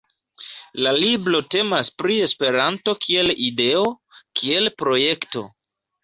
[0.83, 3.83] La libro temas pri Esperanto kiel ideo,
[4.41, 5.45] kiel projekto.